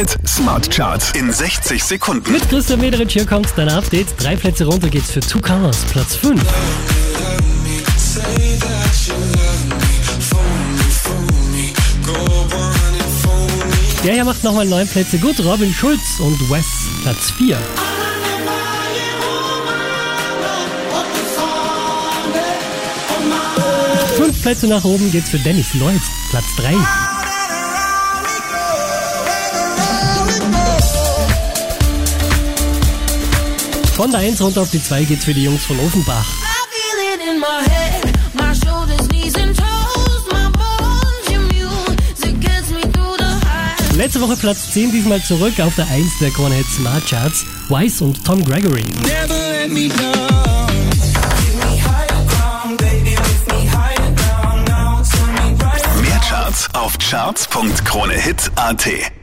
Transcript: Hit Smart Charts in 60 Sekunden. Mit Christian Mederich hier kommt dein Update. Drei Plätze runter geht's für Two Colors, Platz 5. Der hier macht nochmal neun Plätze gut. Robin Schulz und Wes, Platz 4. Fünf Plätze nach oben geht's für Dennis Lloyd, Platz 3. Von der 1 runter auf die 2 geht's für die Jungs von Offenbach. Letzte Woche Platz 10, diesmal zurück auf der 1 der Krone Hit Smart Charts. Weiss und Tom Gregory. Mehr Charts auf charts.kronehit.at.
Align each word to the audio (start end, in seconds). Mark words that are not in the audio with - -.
Hit 0.00 0.16
Smart 0.26 0.70
Charts 0.70 1.12
in 1.12 1.30
60 1.30 1.84
Sekunden. 1.84 2.32
Mit 2.32 2.48
Christian 2.48 2.80
Mederich 2.80 3.12
hier 3.12 3.26
kommt 3.26 3.52
dein 3.56 3.68
Update. 3.68 4.06
Drei 4.16 4.34
Plätze 4.34 4.64
runter 4.64 4.88
geht's 4.88 5.10
für 5.10 5.20
Two 5.20 5.42
Colors, 5.42 5.84
Platz 5.92 6.16
5. 6.16 6.42
Der 14.02 14.14
hier 14.14 14.24
macht 14.24 14.42
nochmal 14.42 14.64
neun 14.64 14.88
Plätze 14.88 15.18
gut. 15.18 15.38
Robin 15.44 15.70
Schulz 15.70 16.18
und 16.20 16.50
Wes, 16.50 16.64
Platz 17.02 17.32
4. 17.32 17.58
Fünf 24.16 24.40
Plätze 24.40 24.66
nach 24.66 24.84
oben 24.84 25.12
geht's 25.12 25.28
für 25.28 25.38
Dennis 25.40 25.74
Lloyd, 25.74 26.00
Platz 26.30 26.46
3. 26.56 27.09
Von 34.00 34.10
der 34.10 34.20
1 34.20 34.40
runter 34.40 34.62
auf 34.62 34.70
die 34.70 34.82
2 34.82 35.04
geht's 35.04 35.26
für 35.26 35.34
die 35.34 35.44
Jungs 35.44 35.62
von 35.62 35.78
Offenbach. 35.78 36.24
Letzte 43.94 44.22
Woche 44.22 44.36
Platz 44.36 44.72
10, 44.72 44.92
diesmal 44.92 45.22
zurück 45.22 45.60
auf 45.60 45.74
der 45.74 45.86
1 45.88 46.18
der 46.18 46.30
Krone 46.30 46.54
Hit 46.54 46.66
Smart 46.74 47.06
Charts. 47.06 47.44
Weiss 47.68 48.00
und 48.00 48.24
Tom 48.24 48.42
Gregory. 48.42 48.86
Mehr 56.00 56.20
Charts 56.26 56.68
auf 56.72 56.96
charts.kronehit.at. 56.96 59.19